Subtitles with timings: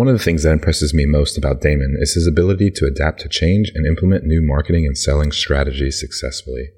[0.00, 3.20] One of the things that impresses me most about Damon is his ability to adapt
[3.20, 6.70] to change and implement new marketing and selling strategies successfully.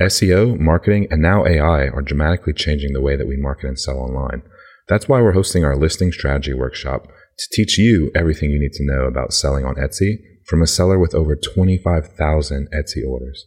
[0.00, 3.98] SEO, marketing, and now AI are dramatically changing the way that we market and sell
[3.98, 4.42] online.
[4.86, 8.86] That's why we're hosting our listing strategy workshop to teach you everything you need to
[8.86, 13.44] know about selling on Etsy from a seller with over 25,000 Etsy orders.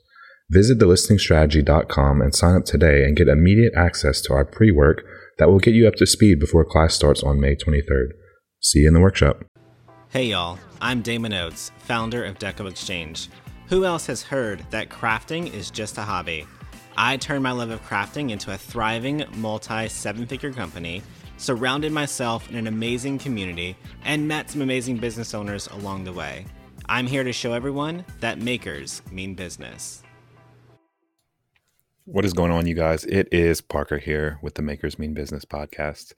[0.50, 5.05] Visit thelistingstrategy.com and sign up today and get immediate access to our pre work
[5.38, 8.09] that will get you up to speed before class starts on May 23rd.
[8.64, 9.43] See you in the workshop.
[10.09, 13.27] Hey y'all, I'm Damon Oates, founder of Deco Exchange.
[13.70, 16.45] Who else has heard that crafting is just a hobby?
[16.95, 21.02] I turned my love of crafting into a thriving multi seven figure company,
[21.38, 26.46] surrounded myself in an amazing community, and met some amazing business owners along the way.
[26.88, 30.04] I'm here to show everyone that makers mean business.
[32.05, 33.05] What is going on, you guys?
[33.05, 36.13] It is Parker here with the Makers Mean Business podcast.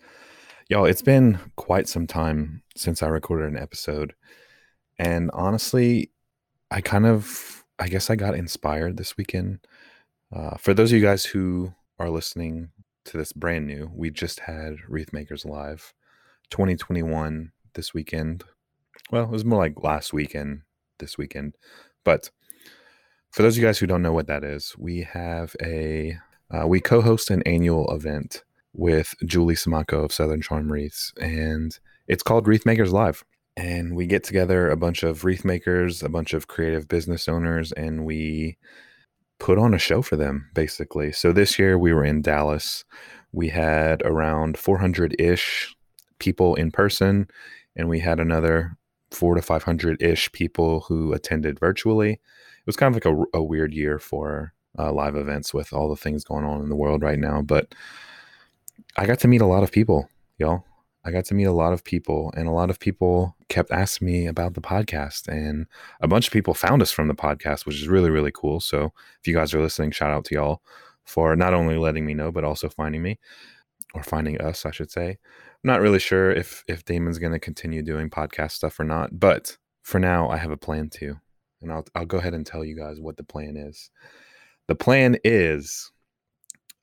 [0.69, 4.13] Y'all, it's been quite some time since I recorded an episode.
[4.97, 6.11] And honestly,
[6.71, 9.59] I kind of, I guess I got inspired this weekend.
[10.33, 12.69] Uh, for those of you guys who are listening
[13.05, 15.93] to this brand new, we just had Wreath Makers Live
[16.49, 18.45] 2021 this weekend.
[19.11, 20.61] Well, it was more like last weekend,
[20.97, 21.55] this weekend.
[22.05, 22.31] But
[23.31, 26.17] for those of you guys who don't know what that is, we have a
[26.49, 32.23] uh, we co-host an annual event with Julie Siomacco of Southern Charm Wreaths, and it's
[32.23, 33.23] called Wreath Makers Live.
[33.55, 37.71] And we get together a bunch of wreath makers, a bunch of creative business owners,
[37.71, 38.57] and we
[39.39, 41.11] put on a show for them, basically.
[41.11, 42.83] So this year we were in Dallas.
[43.31, 45.75] We had around 400 ish
[46.17, 47.27] people in person,
[47.75, 48.75] and we had another
[49.11, 52.19] four to 500 ish people who attended virtually
[52.63, 55.89] it was kind of like a, a weird year for uh, live events with all
[55.89, 57.41] the things going on in the world right now.
[57.41, 57.75] But
[58.97, 60.65] I got to meet a lot of people, y'all.
[61.05, 64.05] I got to meet a lot of people, and a lot of people kept asking
[64.05, 65.27] me about the podcast.
[65.27, 65.67] And
[65.99, 68.59] a bunch of people found us from the podcast, which is really, really cool.
[68.59, 70.61] So if you guys are listening, shout out to y'all
[71.05, 73.19] for not only letting me know, but also finding me
[73.93, 75.09] or finding us, I should say.
[75.09, 79.19] I'm not really sure if if Damon's going to continue doing podcast stuff or not,
[79.19, 81.19] but for now, I have a plan to
[81.63, 83.89] and I'll I'll go ahead and tell you guys what the plan is.
[84.67, 85.91] The plan is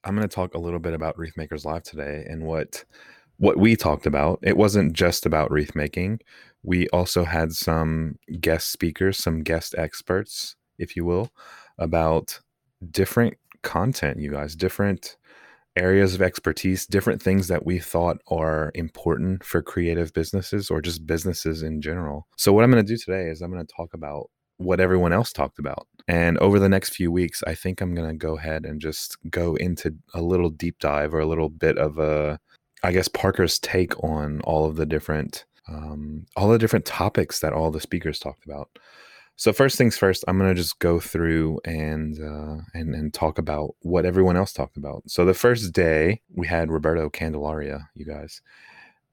[0.04, 2.84] I'm going to talk a little bit about Wreath Makers Live today and what
[3.36, 4.38] what we talked about.
[4.42, 6.20] It wasn't just about wreath making.
[6.62, 11.30] We also had some guest speakers, some guest experts, if you will,
[11.78, 12.38] about
[12.90, 15.16] different content, you guys, different
[15.76, 21.06] areas of expertise, different things that we thought are important for creative businesses or just
[21.06, 22.26] businesses in general.
[22.36, 24.30] So, what I'm going to do today is I'm going to talk about
[24.60, 25.86] what everyone else talked about.
[26.06, 29.16] And over the next few weeks, I think I'm going to go ahead and just
[29.30, 32.38] go into a little deep dive or a little bit of a,
[32.82, 37.54] I guess, Parker's take on all of the different, um, all the different topics that
[37.54, 38.68] all the speakers talked about.
[39.36, 43.74] So first things first, I'm gonna just go through and uh, and and talk about
[43.80, 45.02] what everyone else talked about.
[45.06, 48.42] So the first day we had Roberto Candelaria, you guys,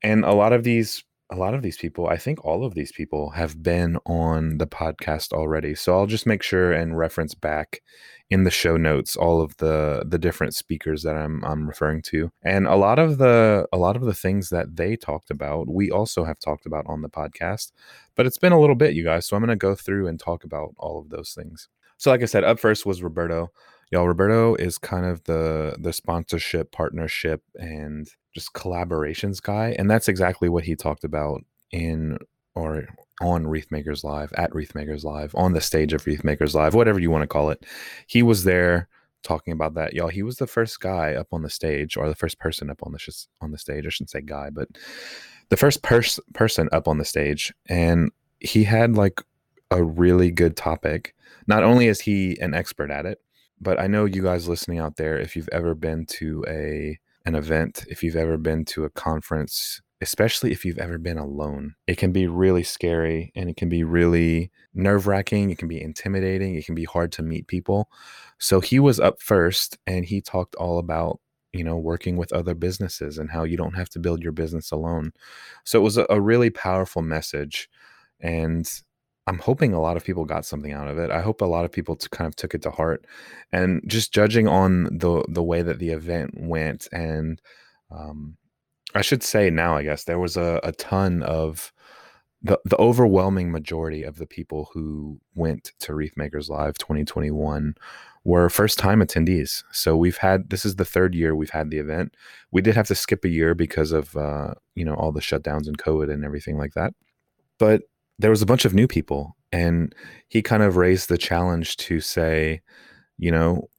[0.03, 2.91] and a lot of these a lot of these people, I think all of these
[2.91, 5.75] people have been on the podcast already.
[5.75, 7.81] So I'll just make sure and reference back
[8.29, 12.31] in the show notes all of the the different speakers that I'm I'm referring to.
[12.43, 15.91] And a lot of the a lot of the things that they talked about, we
[15.91, 17.71] also have talked about on the podcast.
[18.15, 19.27] But it's been a little bit, you guys.
[19.27, 21.69] So I'm going to go through and talk about all of those things.
[21.97, 23.51] So like I said, up first was Roberto.
[23.91, 30.07] Y'all, Roberto is kind of the the sponsorship, partnership, and just collaborations guy, and that's
[30.07, 32.19] exactly what he talked about in
[32.53, 32.87] or
[33.19, 36.75] on Wreath Makers Live at Wreath Makers Live on the stage of Wreath Makers Live,
[36.75, 37.65] whatever you want to call it.
[38.05, 38.89] He was there
[39.23, 40.09] talking about that, y'all.
[40.09, 42.91] He was the first guy up on the stage, or the first person up on
[42.91, 43.87] the sh- on the stage.
[43.87, 44.69] I shouldn't say guy, but
[45.49, 49.23] the first pers- person up on the stage, and he had like
[49.71, 51.15] a really good topic.
[51.47, 53.19] Not only is he an expert at it,
[53.59, 57.35] but I know you guys listening out there, if you've ever been to a an
[57.35, 61.97] event, if you've ever been to a conference, especially if you've ever been alone, it
[61.97, 65.49] can be really scary and it can be really nerve wracking.
[65.49, 66.55] It can be intimidating.
[66.55, 67.89] It can be hard to meet people.
[68.39, 71.19] So he was up first and he talked all about,
[71.51, 74.71] you know, working with other businesses and how you don't have to build your business
[74.71, 75.11] alone.
[75.65, 77.69] So it was a, a really powerful message.
[78.21, 78.65] And
[79.27, 81.11] I'm hoping a lot of people got something out of it.
[81.11, 83.05] I hope a lot of people kind of took it to heart,
[83.51, 87.41] and just judging on the the way that the event went, and
[87.91, 88.37] um,
[88.95, 91.73] I should say now, I guess there was a, a ton of
[92.41, 97.75] the the overwhelming majority of the people who went to Wreath Makers Live 2021
[98.23, 99.63] were first time attendees.
[99.71, 102.15] So we've had this is the third year we've had the event.
[102.51, 105.67] We did have to skip a year because of uh, you know all the shutdowns
[105.67, 106.93] and COVID and everything like that
[107.57, 107.83] but
[108.19, 109.93] there was a bunch of new people and
[110.27, 112.61] he kind of raised the challenge to say
[113.17, 113.69] you know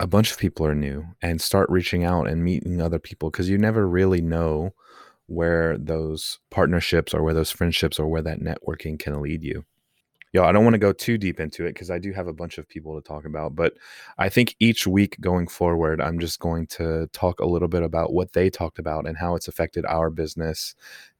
[0.00, 3.48] a bunch of people are new and start reaching out and meeting other people because
[3.48, 4.74] you never really know
[5.26, 9.64] where those partnerships or where those friendships or where that networking can lead you
[10.34, 12.32] yo, I don't want to go too deep into it because I do have a
[12.32, 13.54] bunch of people to talk about.
[13.54, 13.74] But
[14.18, 18.12] I think each week going forward, I'm just going to talk a little bit about
[18.12, 20.74] what they talked about and how it's affected our business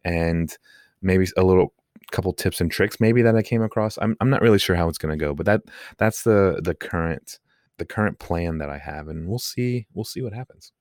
[0.05, 0.55] and
[1.00, 1.73] maybe a little
[2.12, 3.99] couple tips and tricks maybe that I came across.
[3.99, 5.62] I'm I'm not really sure how it's going to go, but that
[5.99, 7.39] that's the the current
[7.79, 10.73] the current plan that I have and we'll see we'll see what happens.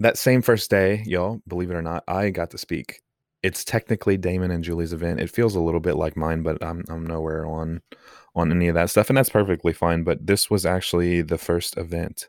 [0.00, 3.00] That same first day, y'all, believe it or not, I got to speak
[3.42, 5.20] it's technically Damon and Julie's event.
[5.20, 7.82] It feels a little bit like mine, but I'm I'm nowhere on
[8.34, 10.04] on any of that stuff, and that's perfectly fine.
[10.04, 12.28] But this was actually the first event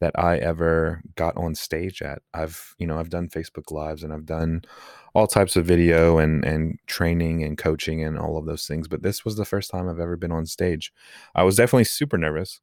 [0.00, 2.22] that I ever got on stage at.
[2.34, 4.62] I've you know I've done Facebook lives and I've done
[5.14, 9.02] all types of video and and training and coaching and all of those things, but
[9.02, 10.92] this was the first time I've ever been on stage.
[11.34, 12.60] I was definitely super nervous.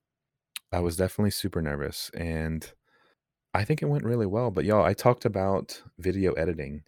[0.71, 2.71] I was definitely super nervous, and
[3.53, 4.51] I think it went really well.
[4.51, 6.83] But y'all, I talked about video editing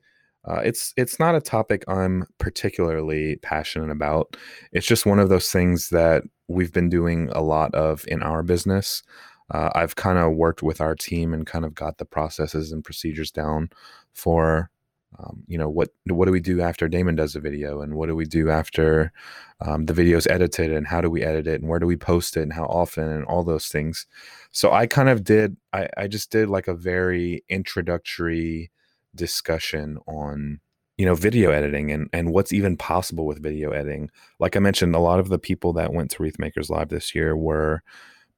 [0.46, 4.38] uh, it's it's not a topic I'm particularly passionate about.
[4.72, 8.42] It's just one of those things that we've been doing a lot of in our
[8.42, 9.04] business.
[9.51, 12.84] Uh, I've kind of worked with our team and kind of got the processes and
[12.84, 13.69] procedures down
[14.13, 14.69] for
[15.18, 18.10] um, you know what what do we do after Damon does a video and what
[18.10, 19.12] do we do after
[19.60, 21.98] um, the video is edited and how do we edit it and where do we
[21.98, 24.06] post it and how often and all those things.
[24.51, 28.72] So I kind of did I, I just did like a very introductory
[29.16, 30.60] discussion on
[30.98, 34.94] you know video editing and and what's even possible with video editing like i mentioned
[34.94, 37.81] a lot of the people that went to wreath makers live this year were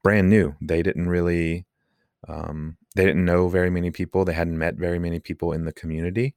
[0.03, 0.55] brand new.
[0.61, 1.65] They didn't really
[2.27, 4.25] um, they didn't know very many people.
[4.25, 6.35] They hadn't met very many people in the community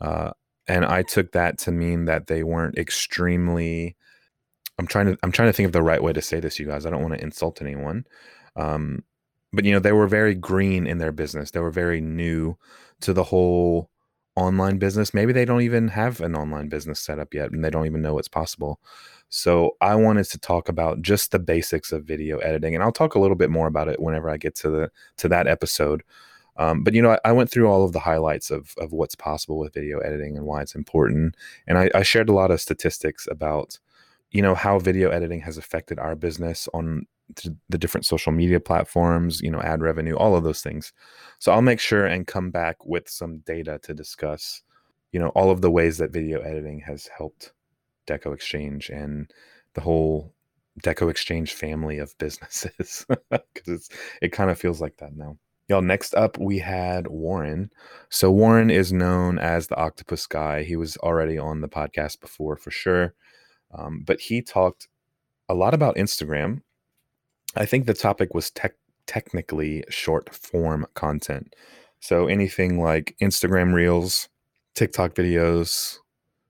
[0.00, 0.30] uh,
[0.68, 3.96] and i took that to mean that they weren't extremely
[4.78, 6.66] i'm trying to i'm trying to think of the right way to say this you
[6.66, 6.86] guys.
[6.86, 8.04] I don't want to insult anyone
[8.56, 9.04] um,
[9.52, 11.50] but you know they were very green in their business.
[11.50, 12.56] They were very new
[13.00, 13.90] to the whole
[14.36, 15.14] online business.
[15.14, 18.02] Maybe they don't even have an online business set up yet and they don't even
[18.02, 18.80] know what's possible.
[19.28, 23.14] So i wanted to talk about just the basics of video editing and i'll talk
[23.14, 26.02] a little bit more about it whenever i get to the to that episode.
[26.58, 29.14] Um, but you know I, I, went through all of the highlights of of what's
[29.14, 31.36] possible with video editing and why it's important
[31.66, 33.78] and I, I shared a lot of statistics about
[34.30, 37.06] you know how video editing has affected our business on
[37.68, 40.92] the different social media platforms, you know, ad revenue, all of those things.
[41.38, 44.62] So I'll make sure and come back with some data to discuss,
[45.12, 47.52] you know, all of the ways that video editing has helped
[48.06, 49.30] Deco Exchange and
[49.74, 50.32] the whole
[50.82, 53.88] Deco Exchange family of businesses because it's
[54.22, 55.36] it kind of feels like that now.
[55.68, 57.70] Y'all, next up we had Warren.
[58.08, 60.62] So Warren is known as the Octopus Guy.
[60.62, 63.14] He was already on the podcast before for sure,
[63.76, 64.86] um, but he talked
[65.48, 66.62] a lot about Instagram
[67.56, 68.74] I think the topic was tech
[69.06, 71.54] technically short form content.
[72.00, 74.28] So anything like Instagram Reels,
[74.74, 75.98] TikTok videos,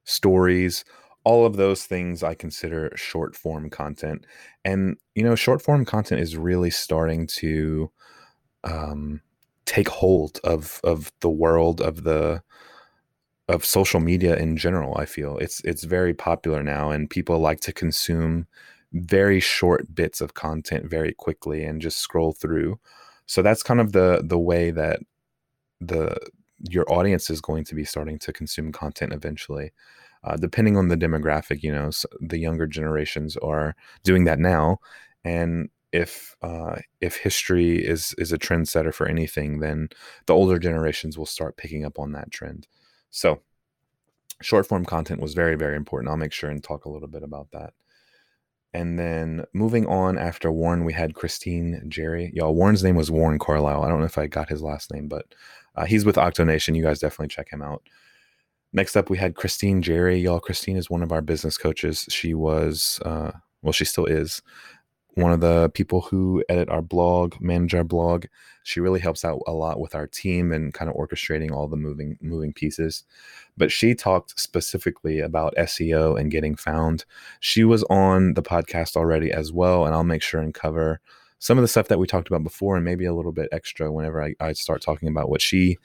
[0.05, 0.85] stories,
[1.25, 4.27] all of those things I consider short form content.
[4.65, 7.91] And, you know, short form content is really starting to
[8.65, 9.21] um,
[9.65, 12.43] take hold of, of the world of the,
[13.49, 14.97] of social media in general.
[14.97, 18.47] I feel it's, it's very popular now and people like to consume
[18.93, 22.79] very short bits of content very quickly and just scroll through.
[23.27, 25.01] So that's kind of the the way that
[25.81, 26.17] the
[26.59, 29.73] your audience is going to be starting to consume content eventually.
[30.25, 34.79] Uh, depending on the demographic, you know, so the younger generations are doing that now,
[35.25, 39.89] and if uh, if history is is a trendsetter for anything, then
[40.27, 42.67] the older generations will start picking up on that trend.
[43.11, 43.41] So,
[44.43, 46.11] short form content was very very important.
[46.11, 47.75] I'll make sure and talk a little bit about that.
[48.75, 52.31] And then moving on after Warren, we had Christine Jerry.
[52.35, 53.83] Y'all, Warren's name was Warren Carlyle.
[53.83, 55.27] I don't know if I got his last name, but
[55.77, 56.77] uh, he's with Octonation.
[56.77, 57.83] You guys definitely check him out.
[58.73, 60.19] Next up, we had Christine Jerry.
[60.19, 62.07] Y'all, Christine is one of our business coaches.
[62.11, 63.33] She was, uh,
[63.63, 64.43] well, she still is
[65.17, 68.27] one of the people who edit our blog, manage our blog.
[68.65, 71.77] She really helps out a lot with our team and kind of orchestrating all the
[71.77, 73.03] moving moving pieces.
[73.57, 77.07] But she talked specifically about SEO and getting found.
[77.41, 81.01] She was on the podcast already as well, and I'll make sure and cover
[81.39, 83.91] some of the stuff that we talked about before and maybe a little bit extra
[83.91, 85.79] whenever I, I start talking about what she,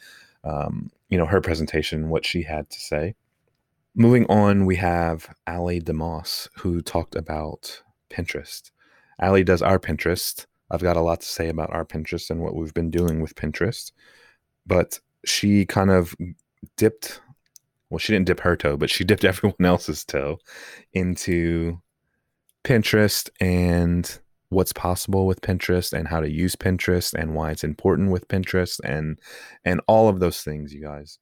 [0.43, 3.15] um, you know, her presentation, what she had to say.
[3.95, 8.71] Moving on, we have Ali DeMoss, who talked about Pinterest.
[9.21, 10.45] Ali does our Pinterest.
[10.69, 13.35] I've got a lot to say about our Pinterest and what we've been doing with
[13.35, 13.91] Pinterest.
[14.65, 16.15] But she kind of
[16.77, 17.21] dipped
[17.91, 20.39] well, she didn't dip her toe, but she dipped everyone else's toe
[20.93, 21.79] into
[22.63, 28.11] Pinterest and what's possible with Pinterest and how to use Pinterest and why it's important
[28.11, 29.19] with Pinterest and
[29.65, 31.19] and all of those things, you guys.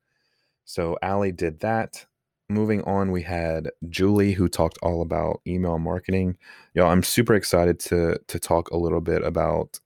[0.66, 2.06] So Allie did that.
[2.50, 6.36] Moving on, we had Julie who talked all about email marketing.
[6.74, 9.80] Y'all, I'm super excited to to talk a little bit about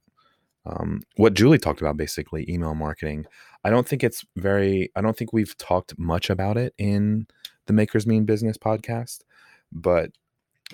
[0.65, 3.25] um, what Julie talked about, basically email marketing.
[3.65, 4.89] I don't think it's very.
[4.95, 7.27] I don't think we've talked much about it in
[7.65, 9.21] the Makers Mean Business podcast,
[9.71, 10.11] but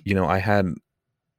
[0.04, 0.68] you know, I had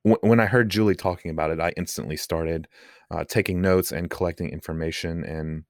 [0.02, 2.66] when I heard Julie talking about it, I instantly started
[3.10, 5.24] uh, taking notes and collecting information.
[5.24, 5.64] And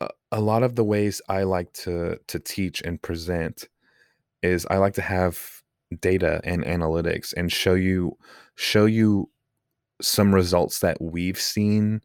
[0.00, 3.68] a, a lot of the ways I like to to teach and present
[4.42, 5.62] is I like to have
[6.00, 8.16] data and analytics and show you
[8.56, 9.28] show you
[10.00, 12.00] some results that we've seen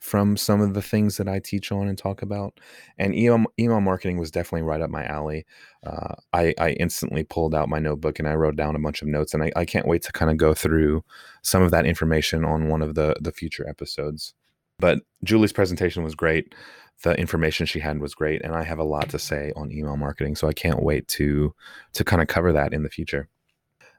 [0.00, 2.58] from some of the things that I teach on and talk about.
[2.98, 5.44] And email, email marketing was definitely right up my alley.
[5.86, 9.08] Uh, I, I, instantly pulled out my notebook and I wrote down a bunch of
[9.08, 9.34] notes.
[9.34, 11.04] And I, I can't wait to kind of go through
[11.42, 14.32] some of that information on one of the, the future episodes.
[14.80, 16.54] But Julie's presentation was great.
[17.02, 18.42] The information she had was great.
[18.42, 20.36] And I have a lot to say on email marketing.
[20.36, 21.54] So I can't wait to
[21.94, 23.28] to kind of cover that in the future.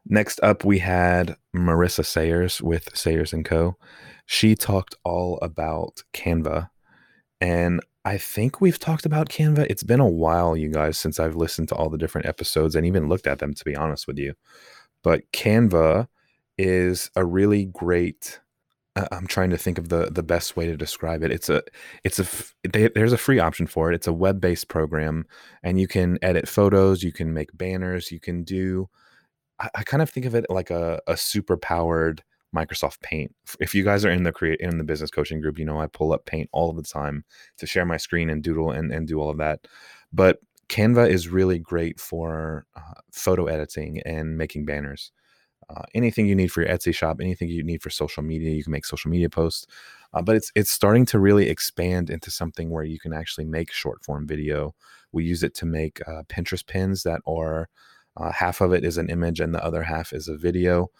[0.08, 3.78] Next up, we had Marissa Sayers with Sayers and Co
[4.32, 6.70] she talked all about Canva.
[7.42, 9.68] And I think we've talked about Canva.
[9.70, 12.86] It's been a while, you guys, since I've listened to all the different episodes and
[12.86, 14.36] even looked at them, to be honest with you.
[15.04, 16.08] But Canva
[16.58, 18.40] is a really great.
[18.96, 21.32] I'm trying to think of the the best way to describe it.
[21.32, 21.64] It's a
[22.04, 23.96] it's a they, there's a free option for it.
[23.96, 25.26] It's a web based program,
[25.64, 28.90] and you can edit photos, you can make banners, you can do.
[29.60, 32.24] I, I kind of think of it like a a super powered
[32.56, 33.34] Microsoft Paint.
[33.60, 35.88] If you guys are in the create in the business coaching group, you know I
[35.88, 37.24] pull up Paint all of the time
[37.58, 39.68] to share my screen and doodle and, and do all of that.
[40.12, 45.12] But Canva is really great for uh, photo editing and making banners.
[45.70, 48.63] Uh, anything you need for your Etsy shop, anything you need for social media, you
[48.63, 49.68] can make social media posts.
[50.13, 53.72] Uh, but it's it's starting to really expand into something where you can actually make
[53.72, 54.75] short form video.
[55.12, 57.70] We use it to make uh, Pinterest pins that are
[58.18, 60.91] uh, half of it is an image and the other half is a video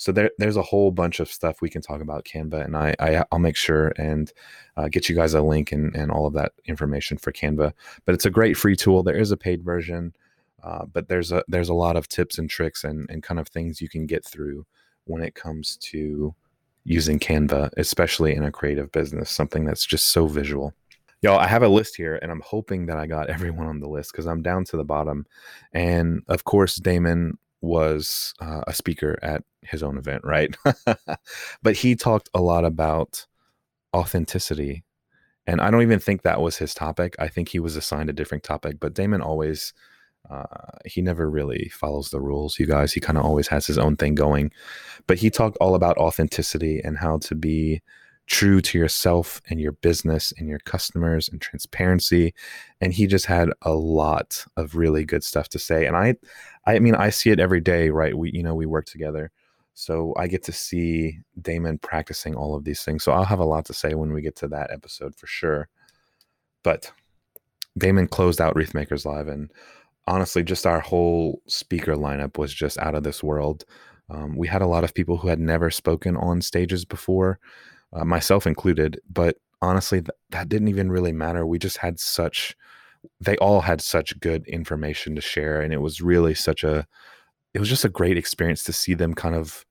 [0.00, 2.94] so there, there's a whole bunch of stuff we can talk about Canva, and I,
[2.98, 4.32] I will make sure and
[4.78, 7.74] uh, get you guys a link and, and all of that information for Canva.
[8.06, 9.02] But it's a great free tool.
[9.02, 10.14] There is a paid version,
[10.62, 13.48] uh, but there's a there's a lot of tips and tricks and and kind of
[13.48, 14.66] things you can get through
[15.04, 16.34] when it comes to
[16.84, 20.72] using Canva, especially in a creative business, something that's just so visual.
[21.22, 23.88] Y'all, I have a list here and I'm hoping that I got everyone on the
[23.88, 25.26] list because I'm down to the bottom.
[25.72, 30.56] And of course, Damon was uh, a speaker at his own event, right?
[31.62, 33.26] but he talked a lot about
[33.94, 34.82] authenticity.
[35.46, 37.16] And I don't even think that was his topic.
[37.18, 39.74] I think he was assigned a different topic, but Damon always
[40.28, 40.44] uh,
[40.84, 42.92] he never really follows the rules, you guys.
[42.92, 44.52] He kind of always has his own thing going.
[45.06, 47.80] But he talked all about authenticity and how to be
[48.30, 52.32] true to yourself and your business and your customers and transparency.
[52.80, 55.84] And he just had a lot of really good stuff to say.
[55.84, 56.14] And i
[56.64, 58.16] i mean i see it every day right?
[58.16, 59.32] We you know we work together.
[59.74, 63.02] So i get to see damon practicing all of these things.
[63.02, 65.68] So i'll have a lot to say when we get to that episode for sure.
[66.62, 66.92] But
[67.76, 69.50] damon closed out Wreathmakers live and
[70.06, 73.64] honestly just our whole speaker lineup was just out of this world
[74.10, 77.38] um, we had a lot of people who had never spoken on stages before
[77.92, 79.00] uh, myself included.
[79.08, 81.46] But honestly, th- that didn't even really matter.
[81.46, 82.56] We just had such,
[83.20, 85.60] they all had such good information to share.
[85.60, 86.86] And it was really such a,
[87.54, 89.64] it was just a great experience to see them kind of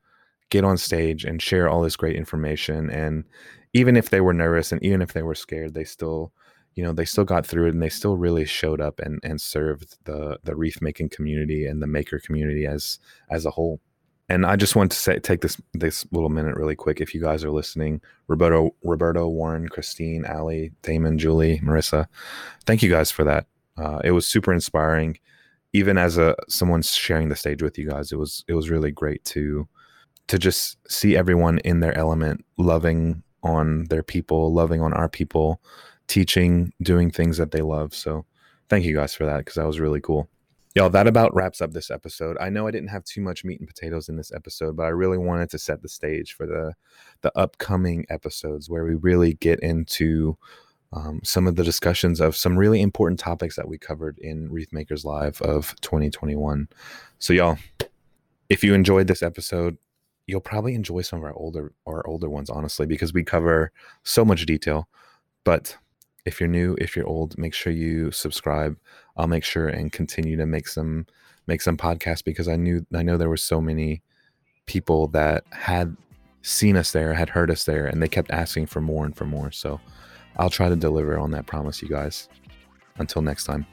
[0.49, 2.89] get on stage and share all this great information.
[2.89, 3.25] And
[3.73, 6.31] even if they were nervous and even if they were scared, they still,
[6.75, 9.41] you know, they still got through it and they still really showed up and, and
[9.41, 12.99] served the, the wreath making community and the maker community as,
[13.29, 13.81] as a whole
[14.29, 17.01] and I just want to say, take this this little minute really quick.
[17.01, 22.05] If you guys are listening, Roberto, Roberto, Warren, Christine, Ali, Damon, Julie, Marissa,
[22.65, 23.47] thank you guys for that.
[23.75, 25.17] Uh, it was super inspiring.
[25.73, 28.91] Even as a someone sharing the stage with you guys, it was it was really
[28.91, 29.67] great to
[30.27, 35.59] to just see everyone in their element, loving on their people, loving on our people,
[36.09, 37.95] teaching, doing things that they love.
[37.95, 38.25] So,
[38.67, 40.27] thank you guys for that because that was really cool.
[40.75, 42.37] Y'all, that about wraps up this episode.
[42.39, 44.89] I know I didn't have too much meat and potatoes in this episode, but I
[44.89, 46.73] really wanted to set the stage for the
[47.21, 50.37] the upcoming episodes where we really get into
[50.93, 54.73] um, some of the discussions of some really important topics that we covered in Wreath
[54.73, 56.67] Makers Live of 2021.
[57.19, 57.57] So, y'all,
[58.49, 59.77] if you enjoyed this episode,
[60.27, 63.71] you'll probably enjoy some of our older our older ones, honestly, because we cover
[64.03, 64.87] so much detail.
[65.43, 65.77] But
[66.25, 68.77] if you're new, if you're old, make sure you subscribe.
[69.17, 71.05] I'll make sure and continue to make some
[71.47, 74.01] make some podcasts because I knew I know there were so many
[74.65, 75.97] people that had
[76.41, 79.25] seen us there, had heard us there, and they kept asking for more and for
[79.25, 79.51] more.
[79.51, 79.79] So
[80.37, 82.29] I'll try to deliver on that promise, you guys.
[82.97, 83.65] Until next time.